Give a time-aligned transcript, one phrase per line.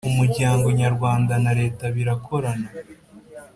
[0.09, 2.69] umuryango nyarwanda na Leta birakorana